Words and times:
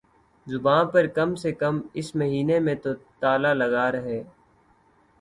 زبان 0.47 0.83
پر 0.93 1.05
کم 1.17 1.29
سے 1.41 1.51
کم 1.61 1.75
اس 1.99 2.07
مہینے 2.15 2.57
میں 2.65 2.75
تو 2.83 2.89
تالا 3.19 3.51
لگا 3.53 3.91
رہے 3.91 4.21